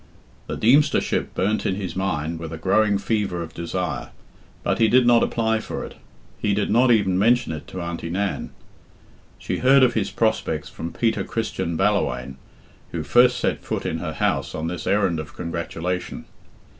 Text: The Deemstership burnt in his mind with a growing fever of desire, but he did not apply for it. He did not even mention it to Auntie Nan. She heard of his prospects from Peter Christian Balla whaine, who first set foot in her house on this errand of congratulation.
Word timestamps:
The 0.47 0.57
Deemstership 0.57 1.35
burnt 1.35 1.63
in 1.63 1.75
his 1.75 1.95
mind 1.95 2.39
with 2.39 2.51
a 2.51 2.57
growing 2.57 2.97
fever 2.97 3.43
of 3.43 3.53
desire, 3.53 4.09
but 4.63 4.79
he 4.79 4.87
did 4.87 5.05
not 5.05 5.21
apply 5.21 5.59
for 5.59 5.85
it. 5.85 5.93
He 6.39 6.55
did 6.55 6.71
not 6.71 6.89
even 6.89 7.19
mention 7.19 7.51
it 7.51 7.67
to 7.67 7.81
Auntie 7.83 8.09
Nan. 8.09 8.49
She 9.37 9.59
heard 9.59 9.83
of 9.83 9.93
his 9.93 10.09
prospects 10.09 10.69
from 10.69 10.91
Peter 10.91 11.23
Christian 11.23 11.77
Balla 11.77 12.03
whaine, 12.03 12.37
who 12.91 13.03
first 13.03 13.37
set 13.37 13.61
foot 13.63 13.85
in 13.85 13.99
her 13.99 14.13
house 14.13 14.55
on 14.55 14.65
this 14.65 14.87
errand 14.87 15.19
of 15.19 15.35
congratulation. 15.35 16.25